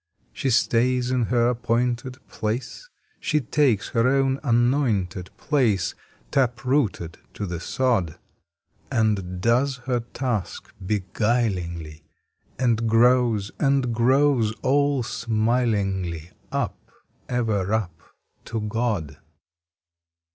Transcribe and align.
She 0.33 0.49
stays 0.49 1.11
in 1.11 1.25
her 1.25 1.47
appointed 1.49 2.17
place, 2.27 2.89
She 3.19 3.39
takes 3.39 3.89
her 3.89 4.07
own 4.07 4.39
annointed 4.43 5.29
place, 5.37 5.91
June 5.91 5.97
Seventeenth 5.99 6.31
Tap 6.31 6.65
rooted 6.65 7.17
to 7.35 7.45
the 7.45 7.59
sod, 7.59 8.17
And 8.89 9.39
does 9.39 9.75
her 9.85 9.99
task 9.99 10.73
beguilingly, 10.83 12.01
And 12.57 12.89
grows, 12.89 13.51
and 13.59 13.93
grows, 13.93 14.55
all 14.63 15.03
smilingly 15.03 16.31
Up, 16.51 16.89
ever 17.29 17.71
up, 17.71 18.01
to 18.45 18.59
God. 18.59 19.19